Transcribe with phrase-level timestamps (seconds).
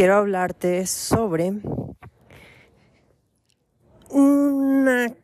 [0.00, 1.52] quiero hablarte sobre
[4.08, 5.14] una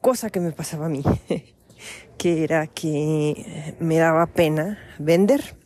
[0.00, 1.02] cosa que me pasaba a mí,
[2.16, 5.56] que era que me daba pena vender.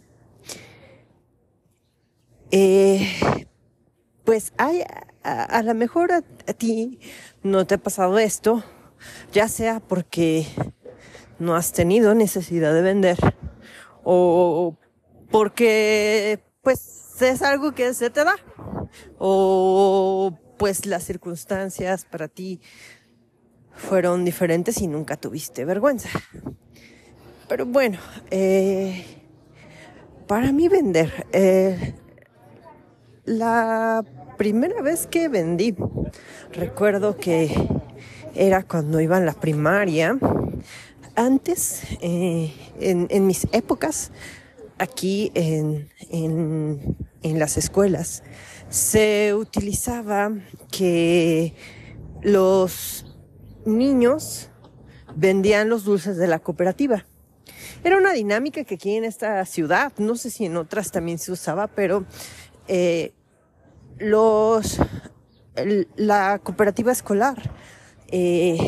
[2.51, 3.06] Eh,
[4.24, 4.83] pues hay,
[5.22, 6.22] a, lo mejor a,
[6.54, 7.01] ti
[7.42, 8.65] no te ha pasado esto,
[9.30, 10.46] ya sea porque
[11.38, 13.19] no has tenido necesidad de vender
[14.04, 14.74] o
[15.30, 18.37] porque pues es algo que se te da
[19.19, 22.60] o pues las circunstancias para ti
[23.74, 26.09] fueron diferentes y nunca tuviste vergüenza.
[27.48, 27.98] Pero bueno,
[28.30, 29.05] eh,
[30.27, 31.95] para mí vender, eh,
[33.24, 34.05] la
[34.37, 35.74] primera vez que vendí,
[36.52, 37.51] recuerdo que
[38.35, 40.19] era cuando iba en la primaria.
[41.15, 44.12] Antes, eh, en, mis épocas,
[44.79, 48.23] aquí en, en las escuelas,
[48.69, 50.31] se utilizaba
[50.71, 51.55] que
[52.23, 53.16] los
[53.65, 54.51] niños
[55.15, 57.05] vendían los dulces de la cooperativa.
[57.85, 61.33] Era una dinámica que aquí en esta ciudad, no sé si en otras también se
[61.33, 62.05] usaba, pero
[62.66, 63.13] eh,
[63.99, 64.78] los
[65.97, 67.50] la cooperativa escolar
[68.08, 68.58] eh,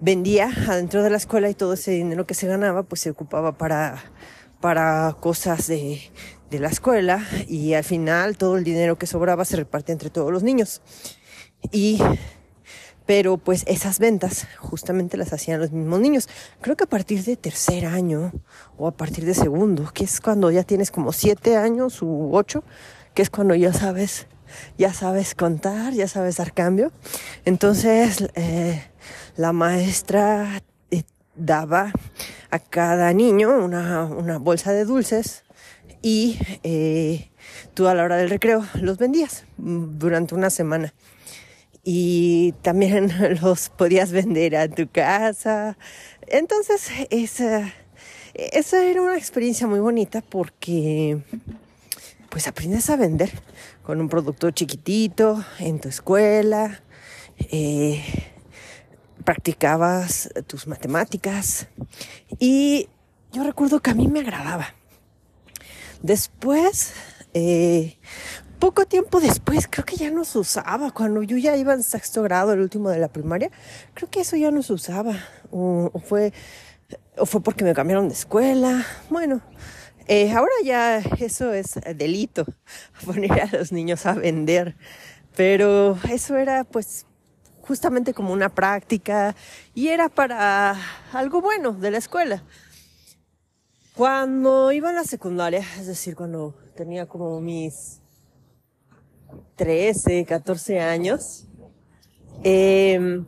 [0.00, 3.56] vendía adentro de la escuela y todo ese dinero que se ganaba pues se ocupaba
[3.56, 4.02] para
[4.62, 6.00] para cosas de,
[6.50, 10.32] de la escuela y al final todo el dinero que sobraba se repartía entre todos
[10.32, 10.80] los niños.
[11.72, 11.98] Y
[13.04, 16.28] pero pues esas ventas justamente las hacían los mismos niños.
[16.60, 18.32] Creo que a partir de tercer año
[18.78, 22.62] o a partir de segundo, que es cuando ya tienes como siete años u ocho,
[23.12, 24.28] que es cuando ya sabes,
[24.78, 26.92] ya sabes contar, ya sabes dar cambio.
[27.44, 28.82] Entonces eh,
[29.36, 30.62] la maestra
[31.34, 31.92] daba
[32.50, 35.44] a cada niño una, una bolsa de dulces
[36.02, 37.30] y eh,
[37.74, 40.92] tú a la hora del recreo los vendías durante una semana
[41.84, 45.76] y también los podías vender a tu casa.
[46.26, 47.72] Entonces, esa,
[48.34, 51.18] esa era una experiencia muy bonita porque
[52.28, 53.30] pues aprendes a vender
[53.82, 56.80] con un producto chiquitito en tu escuela,
[57.38, 58.02] eh,
[59.22, 61.68] practicabas tus matemáticas
[62.38, 62.88] y
[63.32, 64.74] yo recuerdo que a mí me agradaba.
[66.02, 66.92] Después,
[67.32, 67.96] eh,
[68.58, 70.90] poco tiempo después, creo que ya no se usaba.
[70.90, 73.50] Cuando yo ya iba en sexto grado, el último de la primaria,
[73.94, 75.16] creo que eso ya no se usaba.
[75.50, 76.32] O, fue,
[77.16, 78.84] o fue porque me cambiaron de escuela.
[79.08, 79.40] Bueno,
[80.08, 82.44] eh, ahora ya eso es delito,
[83.04, 84.76] poner a los niños a vender.
[85.36, 87.06] Pero eso era pues
[87.62, 89.34] justamente como una práctica
[89.74, 90.76] y era para
[91.12, 92.42] algo bueno de la escuela.
[93.94, 98.02] Cuando iba a la secundaria, es decir, cuando tenía como mis
[99.56, 101.44] 13, 14 años.
[102.42, 103.26] Em,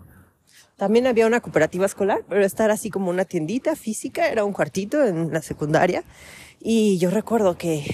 [0.77, 4.53] también había una cooperativa escolar, pero esta era así como una tiendita física, era un
[4.53, 6.05] cuartito en la secundaria.
[6.61, 7.84] Y yo recuerdo que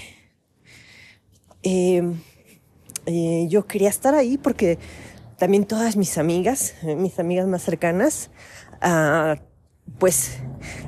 [1.63, 2.21] em,
[3.07, 4.79] eh, yo quería estar ahí porque
[5.41, 8.31] también todas mis amigas, mis amigas más cercanas,
[8.83, 9.37] ah,
[9.99, 10.39] pues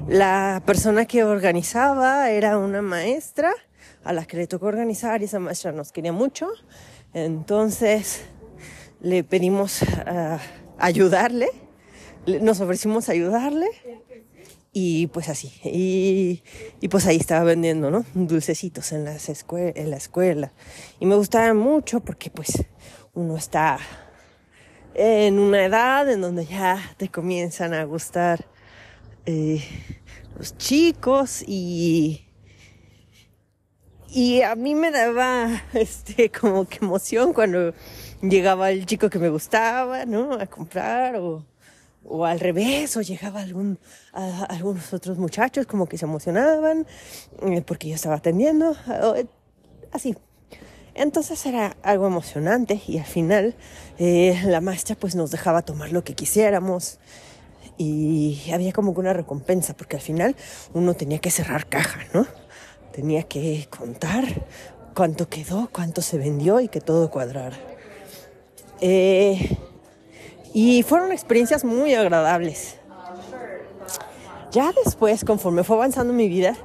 [0.06, 3.52] la persona que organizaba era una maestra
[4.04, 6.48] a la que le tocó organizar y esa maestra nos quería mucho
[7.14, 8.22] entonces
[9.00, 10.38] le pedimos uh,
[10.78, 11.48] ayudarle,
[12.26, 13.66] nos ofrecimos ayudarle
[14.72, 15.52] y pues así.
[15.64, 16.42] Y,
[16.88, 18.04] pues ahí estaba vendiendo, ¿no?
[18.14, 20.52] Dulcecitos en la escuela.
[21.00, 22.64] Y me gustaba mucho porque pues
[23.12, 23.78] uno está
[24.94, 28.44] en una edad en donde ya te comienzan a gustar
[29.26, 29.62] eh,
[30.36, 32.26] los chicos y
[34.14, 37.72] y a mí me daba, este, como que emoción cuando
[38.20, 40.34] llegaba el chico que me gustaba, ¿no?
[40.34, 41.46] A comprar o,
[42.04, 43.78] o al revés, o llegaba algún,
[44.12, 46.86] a, algunos otros muchachos como que se emocionaban
[47.42, 48.76] eh, porque yo estaba atendiendo,
[49.92, 50.14] así.
[50.94, 53.54] Entonces era algo emocionante y al final
[53.98, 56.98] eh, la maestra pues nos dejaba tomar lo que quisiéramos
[57.78, 60.36] y había como que una recompensa porque al final
[60.74, 62.26] uno tenía que cerrar caja, ¿no?
[62.92, 64.24] Tenía que contar
[64.94, 67.56] cuánto quedó, cuánto se vendió y que todo cuadrara.
[68.80, 69.56] Eh,
[70.52, 72.76] y fueron experiencias muy agradables.
[74.50, 76.56] Ya después, conforme fue avanzando mi vida,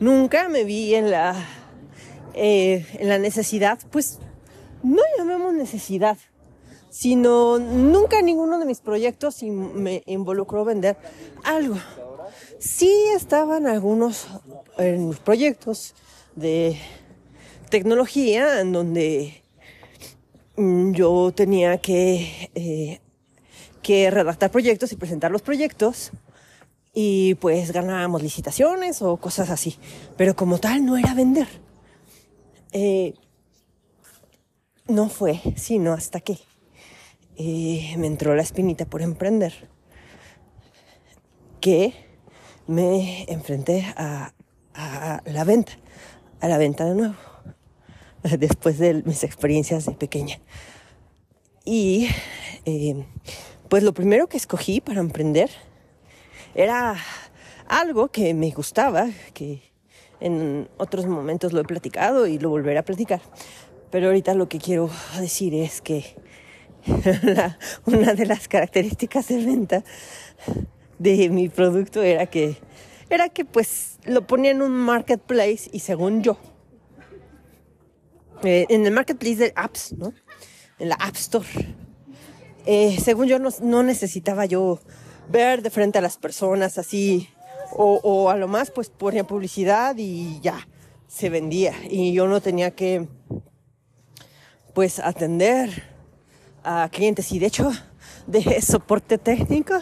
[0.00, 1.36] nunca me vi en la,
[2.34, 4.18] eh, en la necesidad, pues
[4.82, 6.18] no llamemos necesidad,
[6.90, 10.96] sino nunca ninguno de mis proyectos me involucró vender
[11.44, 11.76] algo.
[12.58, 14.26] Sí estaban algunos
[14.78, 15.94] en proyectos
[16.36, 16.78] de
[17.70, 19.42] tecnología en donde
[20.56, 23.00] mm, yo tenía que, eh,
[23.82, 26.12] que redactar proyectos y presentar los proyectos
[26.94, 29.78] y pues ganábamos licitaciones o cosas así.
[30.16, 31.48] Pero como tal no era vender.
[32.72, 33.14] Eh,
[34.88, 36.38] no fue sino hasta que
[37.36, 39.68] eh, me entró la espinita por emprender
[41.60, 41.94] que
[42.66, 44.32] me enfrenté a,
[44.74, 45.72] a la venta,
[46.40, 47.14] a la venta de nuevo,
[48.38, 50.40] después de mis experiencias de pequeña.
[51.64, 52.08] Y
[52.64, 53.06] eh,
[53.68, 55.50] pues lo primero que escogí para emprender
[56.54, 56.96] era
[57.66, 59.71] algo que me gustaba, que
[60.22, 63.20] en otros momentos lo he platicado y lo volveré a platicar.
[63.90, 64.88] Pero ahorita lo que quiero
[65.18, 66.16] decir es que
[67.86, 69.84] una de las características de venta
[70.98, 72.56] de mi producto era que
[73.10, 76.38] era que pues lo ponía en un marketplace y según yo
[78.44, 80.12] eh, en el marketplace de apps, ¿no?
[80.78, 81.46] En la App Store.
[82.66, 84.80] Eh, según yo no, no necesitaba yo
[85.28, 87.28] ver de frente a las personas así,
[87.74, 90.66] o, a lo más pues ponía publicidad y ya,
[91.06, 91.74] se vendía.
[91.88, 93.06] Y yo no tenía que
[94.74, 95.84] pues atender
[96.64, 97.70] a clientes y de hecho
[98.26, 99.74] de soporte técnico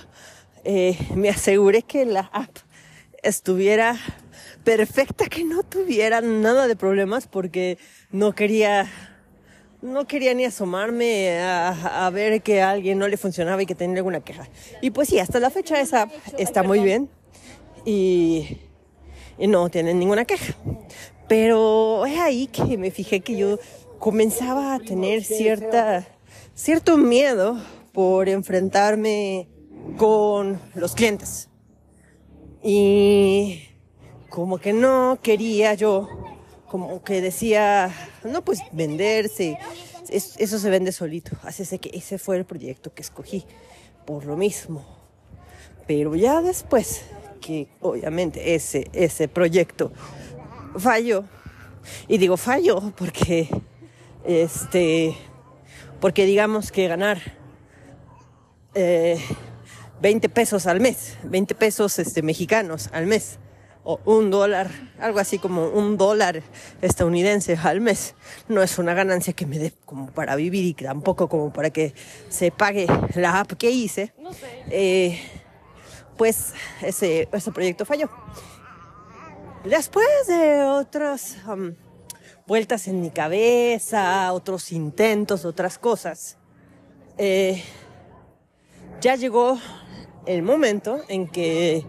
[0.64, 2.50] eh, me aseguré que la app
[3.22, 3.96] estuviera
[4.64, 7.78] perfecta, que no tuviera nada de problemas porque
[8.10, 8.88] no quería
[9.82, 13.96] no quería ni asomarme a, ver que a alguien no le funcionaba y que tenía
[13.96, 14.46] alguna queja.
[14.82, 17.08] Y pues sí, hasta la fecha esa está muy bien
[17.84, 18.58] y,
[19.38, 20.54] no tienen ninguna queja.
[21.28, 23.58] Pero es ahí que me fijé que yo
[23.98, 26.06] comenzaba a tener cierta,
[26.54, 27.56] cierto miedo
[27.92, 29.48] por enfrentarme
[29.96, 31.48] con los clientes.
[32.62, 33.62] Y
[34.28, 36.08] como que no quería yo
[36.70, 37.92] como que decía,
[38.22, 39.58] no, pues venderse,
[40.08, 41.32] eso se vende solito.
[41.42, 43.44] Así es que ese fue el proyecto que escogí,
[44.06, 44.84] por lo mismo.
[45.88, 47.02] Pero ya después
[47.40, 49.92] que obviamente ese, ese proyecto
[50.76, 51.24] falló,
[52.08, 53.48] y digo falló porque,
[54.24, 55.16] este,
[56.00, 57.18] porque digamos que ganar
[58.74, 63.38] 20 eh, pesos al mes, 20 pesos este, mexicanos al mes,
[63.82, 66.42] o un dólar, algo así como un dólar
[66.82, 68.14] estadounidense al mes.
[68.48, 71.94] No es una ganancia que me dé como para vivir y tampoco como para que
[72.28, 74.12] se pague la app que hice.
[74.70, 75.18] Eh,
[76.20, 76.52] pues
[76.82, 78.10] ese, proyecto falló.
[79.64, 81.72] Después de otras um,
[82.46, 86.36] vueltas en mi cabeza, otros intentos, otras cosas,
[87.16, 87.64] eh,
[89.00, 89.58] ya llegó
[90.26, 91.86] el momento en que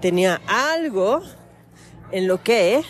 [0.00, 1.20] tenía algo
[2.10, 2.80] en lo que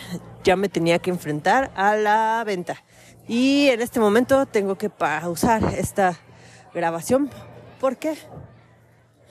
[0.45, 2.81] ya me tenía que enfrentar a la venta.
[3.27, 6.17] Y en este momento tengo que pausar esta
[6.73, 7.29] grabación
[7.81, 8.15] porque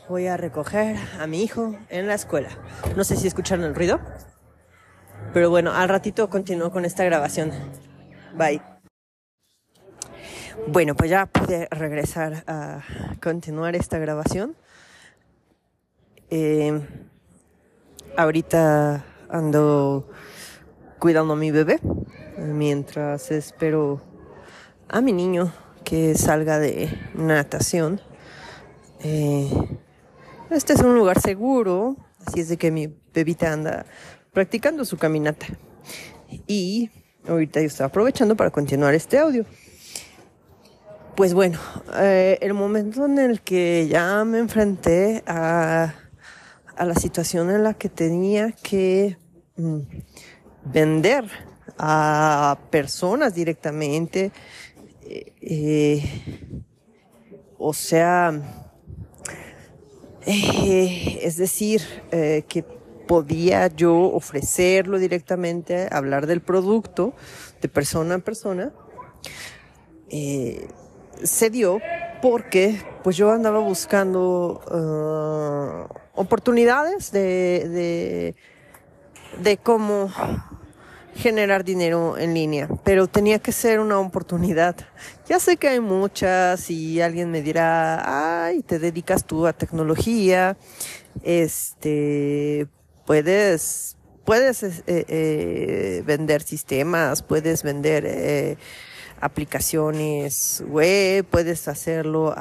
[0.09, 2.51] voy a recoger a mi hijo en la escuela.
[2.97, 4.01] No sé si escucharon el ruido,
[5.33, 7.53] pero bueno, al ratito continúo con esta grabación.
[8.37, 8.63] Bye.
[10.69, 12.83] Bueno, pues ya pude regresar a
[13.21, 14.57] continuar esta grabación.
[16.31, 16.81] Eh,
[18.17, 20.09] Ahorita ando
[21.01, 21.81] cuidando a mi bebé
[22.39, 24.01] mientras espero
[24.89, 28.01] a mi niño que salga de natación.
[29.01, 29.51] Eh,
[30.51, 31.97] este es un lugar seguro,
[32.27, 33.87] así es de que mi bebita anda
[34.33, 35.47] practicando su caminata.
[36.47, 36.91] Y
[37.29, 39.45] ahorita yo estaba aprovechando para continuar este audio.
[41.17, 41.61] Pues bueno,
[41.97, 45.95] eh, el momento en el que ya me enfrenté a
[46.79, 49.17] la situación en la que tenía que
[49.57, 49.79] mm,
[50.65, 51.25] vender
[51.79, 54.33] a personas directamente.
[55.03, 56.63] Eh, eh,
[57.59, 58.64] o sea,
[60.27, 62.65] eh, es decir, que
[63.07, 67.15] podía yo ofrecerlo directamente, hablar del producto
[67.61, 68.73] de persona a persona.
[70.09, 71.81] se dio
[72.23, 74.61] porque pues yo andaba buscando
[76.15, 78.35] oportunidades de,
[79.43, 80.11] de, cómo
[81.17, 84.77] generar dinero en línea, pero tenía que ser una oportunidad.
[85.29, 90.57] Ya sé que hay muchas y alguien me dirá, ay, te dedicas tú a tecnología,
[91.23, 92.67] este,
[93.07, 98.57] puedes, puedes eh, eh, vender sistemas, puedes vender eh,
[99.21, 102.35] aplicaciones web, puedes hacerlo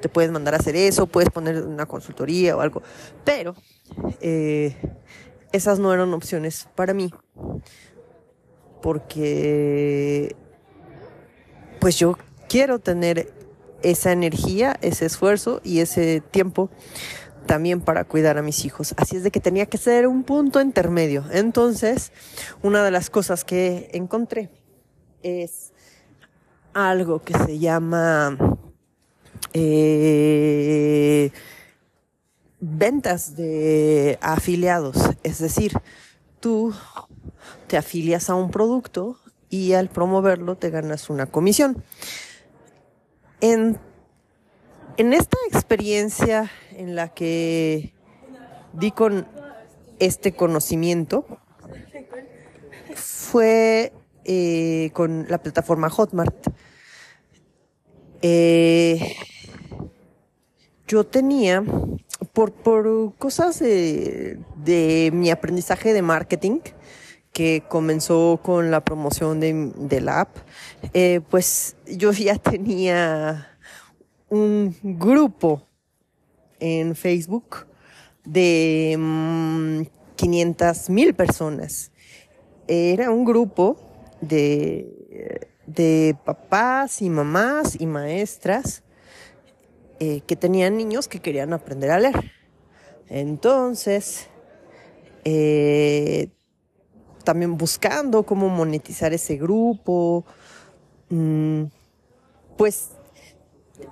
[0.00, 2.82] te puedes mandar a hacer eso, puedes poner una consultoría o algo,
[3.22, 3.54] pero
[5.52, 7.12] esas no eran opciones para mí.
[8.82, 10.34] porque
[11.80, 12.16] pues yo
[12.48, 13.32] quiero tener
[13.82, 16.70] esa energía, ese esfuerzo y ese tiempo
[17.46, 18.94] también para cuidar a mis hijos.
[18.96, 21.24] Así es de que tenía que ser un punto intermedio.
[21.32, 22.12] Entonces,
[22.62, 24.50] una de las cosas que encontré
[25.22, 25.72] es
[26.72, 28.36] algo que se llama
[29.52, 31.30] eh,
[32.60, 34.96] ventas de afiliados.
[35.22, 35.72] Es decir,
[36.40, 36.74] tú
[37.66, 41.82] te afilias a un producto y al promoverlo te ganas una comisión.
[43.40, 43.78] En,
[44.96, 47.94] en esta experiencia en la que
[48.72, 49.26] di con
[49.98, 51.26] este conocimiento
[52.94, 53.92] fue
[54.24, 56.46] eh, con la plataforma Hotmart.
[58.22, 59.16] Eh,
[60.86, 61.62] yo tenía,
[62.32, 66.60] por, por cosas de, de, mi aprendizaje de marketing,
[67.32, 70.36] que comenzó con la promoción de, de la app,
[70.94, 73.48] eh, pues yo ya tenía
[74.28, 75.66] un grupo
[76.58, 77.66] en Facebook
[78.24, 81.90] de 500 mm, mil personas.
[82.68, 83.76] Era un grupo
[84.20, 88.84] de, de papás y mamás y maestras
[90.00, 92.32] eh, que tenían niños que querían aprender a leer.
[93.08, 94.28] Entonces,
[95.24, 96.28] eh,
[97.22, 100.24] también buscando cómo monetizar ese grupo,
[101.10, 101.64] mm,
[102.56, 102.92] pues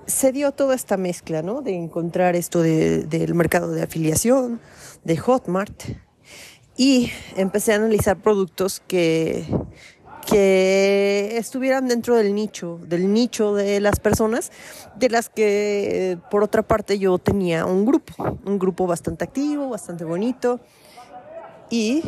[0.07, 1.61] se dio toda esta mezcla, ¿no?
[1.61, 4.59] De encontrar esto del mercado de afiliación,
[5.03, 5.83] de Hotmart,
[6.75, 9.45] y empecé a analizar productos que,
[10.29, 14.51] que estuvieran dentro del nicho, del nicho de las personas,
[14.95, 20.03] de las que por otra parte yo tenía un grupo, un grupo bastante activo, bastante
[20.03, 20.59] bonito,
[21.69, 22.03] y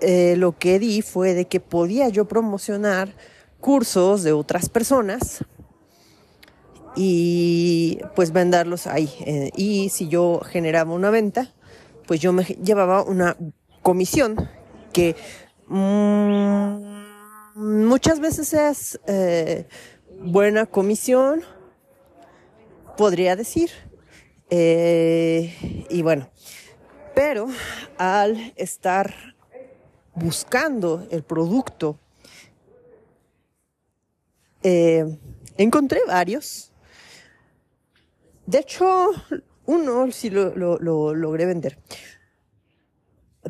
[0.00, 3.14] eh, lo que di fue de que podía yo promocionar
[3.60, 5.42] cursos de otras personas
[6.96, 9.10] y pues venderlos ahí.
[9.20, 11.52] Eh, y si yo generaba una venta,
[12.06, 13.36] pues yo me llevaba una
[13.82, 14.48] comisión
[14.92, 15.16] que
[15.68, 16.95] mm,
[17.56, 19.66] muchas veces es eh,
[20.20, 21.42] buena comisión,
[22.96, 23.70] podría decir.
[24.48, 26.30] Eh, y bueno,
[27.14, 27.48] pero
[27.98, 29.34] al estar
[30.14, 31.98] buscando el producto,
[34.62, 36.72] encontré varios
[38.46, 39.10] de hecho,
[39.66, 41.78] uno sí lo, logré vender.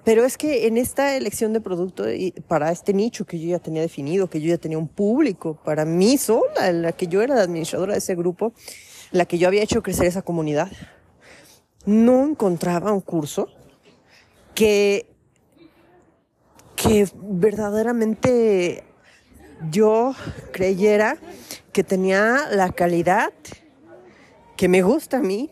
[0.05, 2.05] Pero es que en esta elección de producto
[2.49, 5.85] para este nicho que yo ya tenía definido, que yo ya tenía un público, para
[5.85, 8.53] mí sola, la que yo era la administradora de ese grupo,
[9.11, 10.71] la que yo había hecho crecer esa comunidad,
[11.87, 13.49] no encontraba un curso
[14.55, 15.07] que,
[16.75, 18.85] que verdaderamente
[19.71, 20.15] yo
[20.53, 21.17] creyera
[21.73, 23.33] que tenía la calidad
[24.57, 25.51] que me gusta a mí,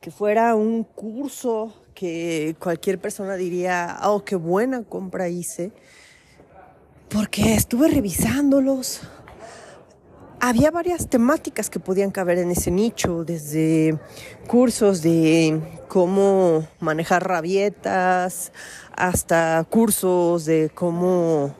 [0.00, 5.72] que fuera un curso que cualquier persona diría, oh, qué buena compra hice,
[7.08, 9.02] porque estuve revisándolos.
[10.40, 13.98] Había varias temáticas que podían caber en ese nicho, desde
[14.48, 18.52] cursos de cómo manejar rabietas,
[18.96, 21.54] hasta cursos de cómo,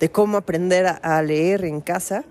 [0.00, 2.24] de cómo aprender a leer en casa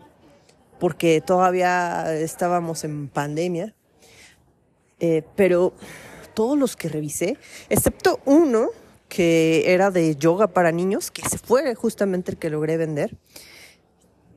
[0.80, 3.74] porque todavía estábamos en pandemia.
[5.00, 5.74] Eh, pero
[6.38, 7.36] todos los que revisé,
[7.68, 8.70] excepto uno
[9.10, 13.18] que era de yoga para niños, que se fue justamente el que logré vender,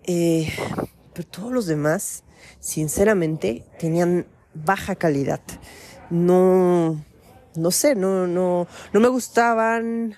[0.04, 0.50] eh,
[1.12, 2.24] pero todos los demás,
[2.58, 5.42] sinceramente, tenían baja calidad.
[6.08, 7.04] No,
[7.54, 10.16] no sé, no, no, no me gustaban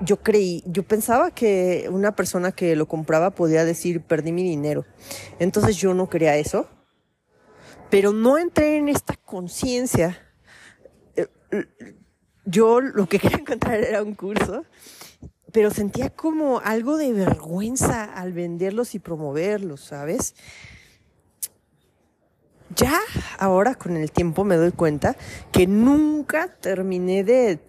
[0.00, 4.86] yo creí, yo pensaba que una persona que lo compraba podía decir perdí mi dinero.
[5.38, 6.70] Entonces yo no quería eso.
[7.90, 10.18] Pero no entré en esta conciencia.
[11.14, 11.26] Eh,
[12.44, 14.64] yo lo que quería encontrar era un curso,
[15.52, 20.34] pero sentía como algo de vergüenza al venderlos y promoverlos, ¿sabes?
[22.74, 22.98] Ya
[23.38, 25.16] ahora con el tiempo me doy cuenta
[25.52, 27.60] que nunca terminé de...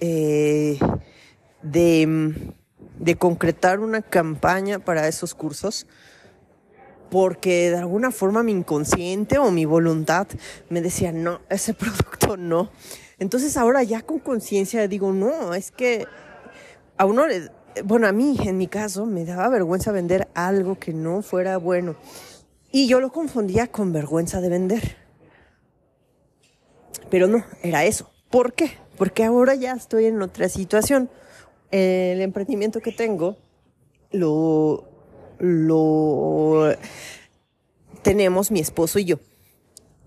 [0.00, 0.78] Eh,
[1.62, 2.54] de,
[2.98, 5.86] de concretar una campaña para esos cursos
[7.10, 10.26] porque de alguna forma mi inconsciente o mi voluntad
[10.68, 12.70] me decía, no, ese producto no.
[13.18, 16.06] Entonces ahora ya con conciencia digo, no, es que
[16.96, 17.24] a uno
[17.84, 21.96] bueno, a mí en mi caso me daba vergüenza vender algo que no fuera bueno.
[22.72, 24.96] Y yo lo confundía con vergüenza de vender.
[27.10, 28.10] Pero no, era eso.
[28.30, 28.72] ¿Por qué?
[28.96, 31.10] Porque ahora ya estoy en otra situación
[31.70, 33.36] el emprendimiento que tengo
[34.10, 34.89] lo,
[35.40, 36.74] lo
[38.02, 39.16] tenemos mi esposo y yo.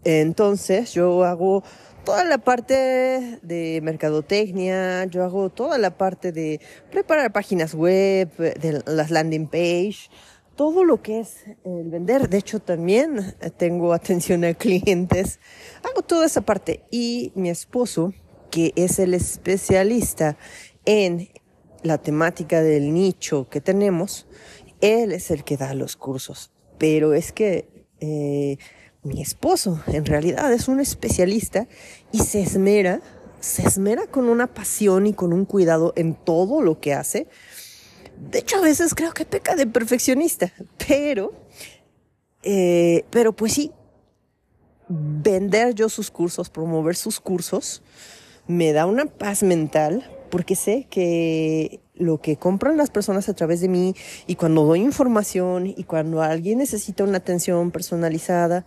[0.05, 1.63] Entonces yo hago
[2.05, 6.59] toda la parte de mercadotecnia, yo hago toda la parte de
[6.91, 10.09] preparar páginas web, de las landing page,
[10.55, 12.29] todo lo que es el vender.
[12.29, 15.39] De hecho, también tengo atención a clientes.
[15.83, 16.83] Hago toda esa parte.
[16.91, 18.13] Y mi esposo,
[18.51, 20.37] que es el especialista
[20.85, 21.29] en
[21.81, 24.27] la temática del nicho que tenemos,
[24.83, 26.51] él es el que da los cursos.
[26.77, 28.57] Pero es que eh,
[29.01, 31.67] mi esposo en realidad es un especialista
[32.11, 33.01] y se esmera,
[33.39, 37.27] se esmera con una pasión y con un cuidado en todo lo que hace.
[38.29, 40.51] De hecho, a veces creo que peca de perfeccionista,
[40.87, 41.33] pero,
[42.43, 43.71] eh, pero pues sí,
[44.89, 47.81] vender yo sus cursos, promover sus cursos,
[48.47, 53.61] me da una paz mental porque sé que lo que compran las personas a través
[53.61, 53.95] de mí
[54.27, 58.65] y cuando doy información y cuando alguien necesita una atención personalizada,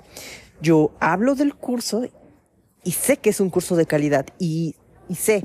[0.60, 2.04] yo hablo del curso
[2.84, 4.76] y sé que es un curso de calidad y,
[5.14, 5.42] sé,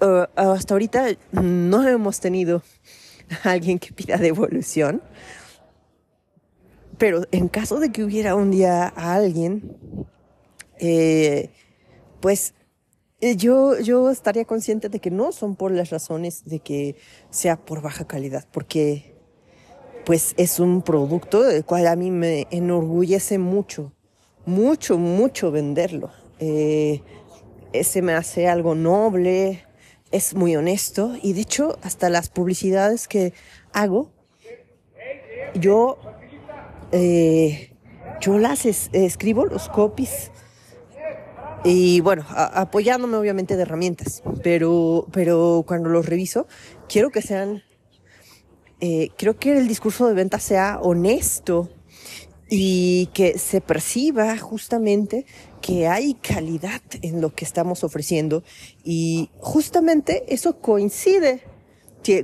[0.00, 2.62] uh, hasta ahorita no hemos tenido
[3.44, 5.02] a alguien que pida devolución,
[6.98, 9.76] pero en caso de que hubiera un día a alguien,
[10.78, 11.50] eh,
[12.20, 12.65] pues eh,
[13.20, 16.96] yo, yo estaría consciente de que no son por las razones de que
[17.30, 19.14] sea por baja calidad, porque
[20.04, 23.92] pues es un producto del cual a mí me enorgullece mucho,
[24.44, 26.10] mucho, mucho venderlo.
[26.38, 27.02] Eh,
[27.72, 29.64] ese me hace algo noble,
[30.12, 33.32] es muy honesto y de hecho hasta las publicidades que
[33.72, 34.12] hago,
[35.54, 35.98] yo,
[36.92, 37.74] eh,
[38.20, 40.30] yo las escribo, los copies
[41.68, 46.46] y bueno, apoyándome obviamente de herramientas, pero, pero cuando los reviso,
[46.88, 47.64] quiero que sean,
[48.80, 51.68] eh, creo que el discurso de venta sea honesto
[52.48, 55.26] y que se perciba justamente
[55.60, 58.44] que hay calidad en lo que estamos ofreciendo.
[58.84, 61.42] Y justamente eso coincide,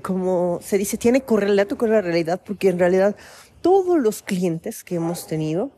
[0.02, 3.16] como se dice, tiene correlato con la realidad porque en realidad
[3.60, 5.72] todos los clientes que hemos tenido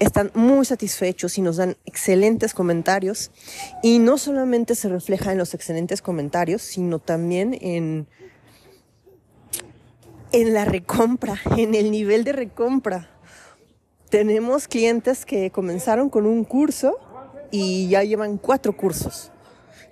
[0.00, 3.30] están muy satisfechos y nos dan excelentes comentarios.
[3.82, 8.08] Y no solamente se refleja en los excelentes comentarios, sino también en,
[10.32, 13.10] en la recompra, en el nivel de recompra.
[14.08, 16.98] Tenemos clientes que comenzaron con un curso
[17.50, 19.30] y ya llevan cuatro cursos.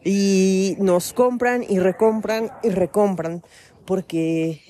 [0.04, 3.42] Y nos compran y recompran y recompran
[3.84, 4.62] porque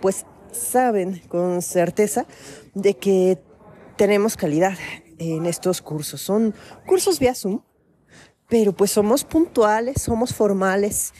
[0.00, 2.26] pues saben con certeza
[2.74, 3.38] de que
[3.96, 4.76] tenemos calidad
[5.18, 6.20] en estos cursos.
[6.20, 6.54] Son
[6.86, 7.62] cursos vía Zoom,
[8.48, 11.12] pero pues somos puntuales, somos formales.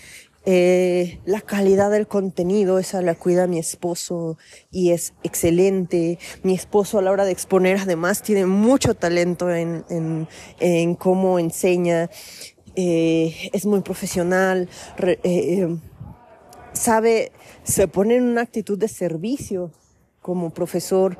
[0.49, 4.39] Eh, la calidad del contenido, esa la cuida mi esposo
[4.71, 6.21] y es excelente.
[6.45, 10.29] Mi esposo a la hora de exponer además tiene mucho talento en, en,
[10.61, 12.11] en cómo enseña.
[12.77, 15.67] Eh, es muy profesional, eh,
[16.75, 17.33] sabe,
[17.65, 19.73] se pone en una actitud de servicio
[20.21, 21.19] como profesor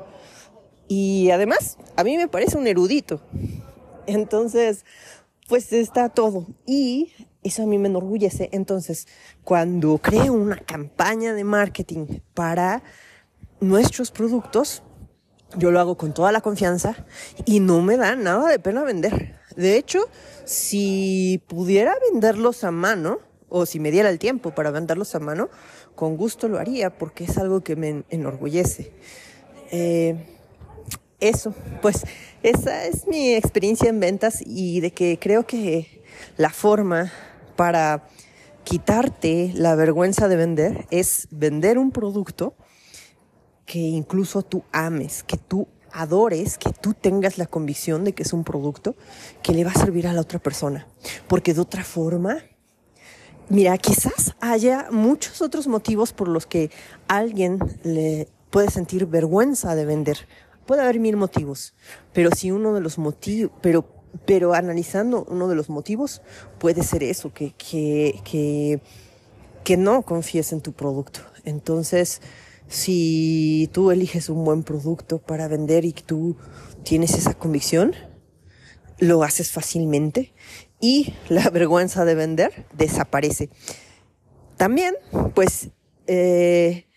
[0.87, 3.21] y además, a mí me parece un erudito.
[4.05, 4.85] Entonces,
[5.47, 6.47] pues está todo.
[6.65, 8.49] Y eso a mí me enorgullece.
[8.51, 9.07] Entonces,
[9.43, 12.83] cuando creo una campaña de marketing para
[13.59, 14.83] nuestros productos,
[15.55, 17.05] yo lo hago con toda la confianza
[17.45, 19.35] y no me da nada de pena vender.
[19.55, 20.07] De hecho,
[20.45, 23.19] si pudiera venderlos a mano,
[23.49, 25.49] o si me diera el tiempo para venderlos a mano,
[25.95, 28.91] con gusto lo haría porque es algo que me enorgullece.
[29.71, 30.36] Eh,
[31.19, 32.05] eso, pues
[32.43, 36.03] esa es mi experiencia en ventas y de que creo que
[36.37, 37.11] la forma
[37.55, 38.07] para
[38.63, 42.55] quitarte la vergüenza de vender es vender un producto
[43.65, 48.33] que incluso tú ames, que tú adores, que tú tengas la convicción de que es
[48.33, 48.95] un producto
[49.41, 50.87] que le va a servir a la otra persona.
[51.27, 52.37] Porque de otra forma,
[53.49, 56.69] mira, quizás haya muchos otros motivos por los que
[57.07, 60.27] alguien le puede sentir vergüenza de vender
[60.67, 61.73] Puede haber mil motivos,
[62.13, 63.87] pero si uno de los motivos, pero,
[64.25, 66.21] pero analizando uno de los motivos,
[66.59, 68.81] puede ser eso, que, que, que,
[69.63, 71.21] que no confíes en tu producto.
[71.45, 72.21] Entonces,
[72.67, 76.35] si tú eliges un buen producto para vender y tú
[76.83, 77.95] tienes esa convicción,
[78.99, 80.33] lo haces fácilmente
[80.81, 83.49] y la vergüenza de vender desaparece.
[84.57, 84.95] También,
[85.33, 85.69] pues,
[86.07, 86.87] eh,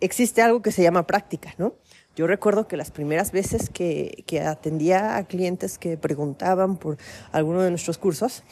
[0.00, 1.76] existe algo que se llama práctica, ¿no?
[2.14, 6.98] Yo recuerdo que las primeras veces que, que atendía a clientes que preguntaban por
[7.32, 8.42] alguno de nuestros cursos,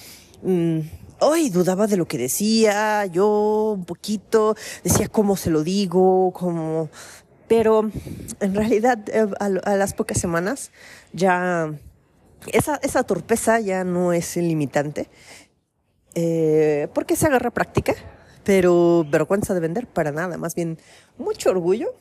[0.43, 0.81] mm,
[1.21, 6.89] hoy dudaba de lo que decía, yo un poquito, decía cómo se lo digo, cómo...
[7.49, 7.91] Pero
[8.41, 10.71] en realidad eh, a, las pocas semanas
[11.13, 11.75] ya
[12.53, 15.09] esa, esa torpeza ya no es limitante,
[16.15, 17.95] eh, porque se agarra práctica,
[18.45, 20.79] pero vergüenza de vender para nada, más bien
[21.19, 21.93] mucho orgullo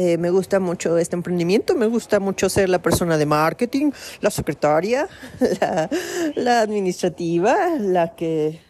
[0.00, 4.30] eh, me gusta mucho este emprendimiento, me gusta mucho ser la persona de marketing, la
[4.30, 5.08] secretaria,
[6.36, 8.60] la, administrativa, la que,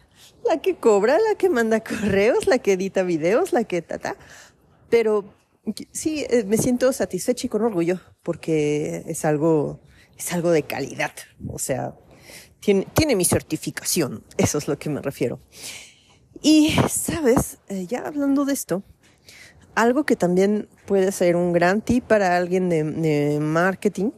[0.43, 4.15] la que cobra, la que manda correos, la que edita videos, la que ta,
[4.89, 5.23] Pero
[5.91, 9.81] sí, eh, me siento satisfecha y con orgullo porque es algo,
[10.17, 11.13] es algo de calidad.
[11.47, 11.93] O sea,
[12.59, 14.23] tiene, tiene mi certificación.
[14.37, 15.39] Eso es lo que me refiero.
[16.41, 18.81] Y, sabes, eh, ya hablando de esto,
[19.81, 24.11] algo que también puede ser un gran tip para alguien de, marketing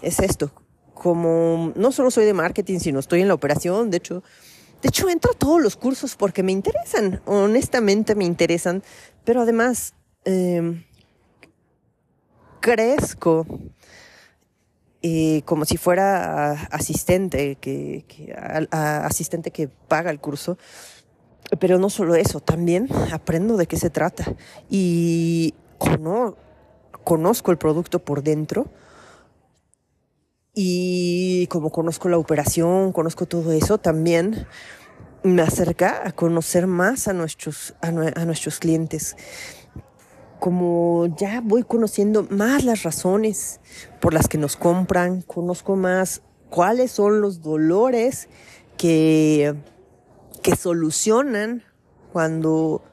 [0.00, 0.50] es esto.
[0.94, 4.22] Como no solo soy de marketing, sino estoy en la operación, de hecho,
[4.80, 8.82] de hecho entro a todos los cursos porque me interesan, honestamente me interesan,
[9.24, 9.92] pero además
[10.24, 10.82] em,
[12.60, 13.46] crezco
[15.44, 18.04] como si fuera asistente, que,
[18.72, 20.58] asistente que paga el curso
[21.58, 24.34] pero no solo eso, también aprendo de qué se trata
[24.68, 25.54] y
[27.04, 28.66] conozco el producto por dentro
[30.58, 34.46] y como conozco la operación, conozco todo eso, también
[35.22, 39.16] me acerca a conocer más a nuestros, a, nuestros clientes.
[40.40, 43.60] Como ya voy conociendo más las razones
[44.00, 48.28] por las que nos compran, conozco más cuáles son los dolores
[48.78, 49.54] que
[50.46, 51.64] que solucionan
[52.12, 52.84] cuando,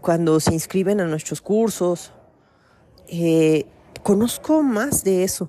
[0.00, 2.12] cuando se inscriben a nuestros cursos.
[3.06, 3.64] Eh,
[4.02, 5.48] conozco más de eso,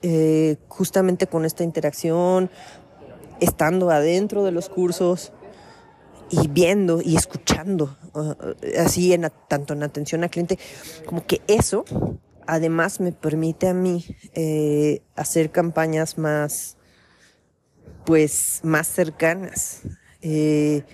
[0.00, 2.50] eh, justamente con esta interacción,
[3.38, 5.34] estando adentro de los cursos
[6.30, 8.32] y viendo y escuchando, uh,
[8.78, 10.58] así en, tanto en atención al cliente,
[11.04, 11.84] como que eso
[12.46, 16.78] además me permite a mí eh, hacer campañas más,
[18.06, 19.82] pues, más cercanas.
[20.22, 20.84] Eh,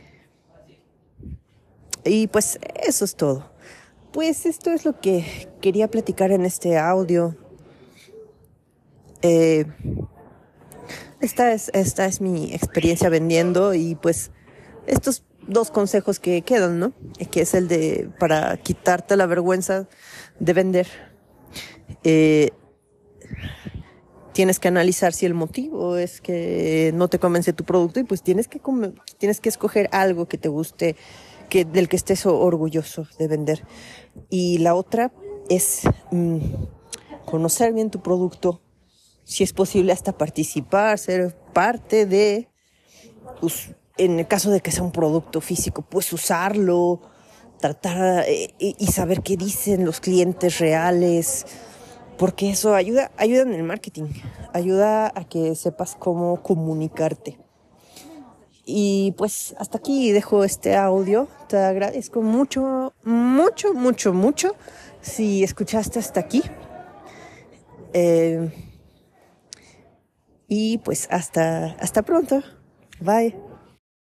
[2.04, 3.52] y pues eso es todo.
[4.12, 7.36] Pues esto es lo que quería platicar en este audio.
[9.22, 9.64] Eh,
[11.20, 14.30] esta, es, esta es mi experiencia vendiendo y pues
[14.86, 16.92] estos dos consejos que quedan, ¿no?
[17.30, 19.88] Que es el de para quitarte la vergüenza
[20.38, 20.86] de vender.
[22.02, 22.50] Eh,
[24.34, 28.22] tienes que analizar si el motivo es que no te convence tu producto y pues
[28.22, 28.60] tienes que,
[29.16, 30.96] tienes que escoger algo que te guste,
[31.48, 33.64] que, del que estés orgulloso de vender.
[34.28, 35.12] Y la otra
[35.48, 36.38] es mm,
[37.24, 38.60] conocer bien tu producto,
[39.22, 42.48] si es posible hasta participar, ser parte de,
[43.40, 47.00] pues, en el caso de que sea un producto físico, pues usarlo,
[47.60, 51.46] tratar eh, y saber qué dicen los clientes reales,
[52.18, 54.04] porque eso ayuda, ayuda en el marketing,
[54.52, 57.38] ayuda a que sepas cómo comunicarte.
[58.66, 61.28] Y pues hasta aquí dejo este audio.
[61.48, 64.56] Te agradezco mucho, mucho, mucho, mucho
[65.02, 66.42] si escuchaste hasta aquí.
[67.92, 68.50] Eh,
[70.48, 72.42] y pues hasta, hasta pronto.
[73.00, 73.43] Bye.